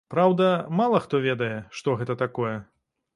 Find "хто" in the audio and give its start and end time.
1.03-1.19